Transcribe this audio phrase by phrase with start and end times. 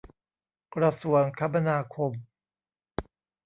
[0.75, 2.11] กระทรวงคมนาคม